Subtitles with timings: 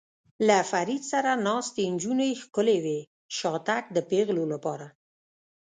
[0.47, 2.99] له فرید سره ناستې نجونې ښکلې وې،
[3.37, 4.87] شاتګ د پېغلو لپاره.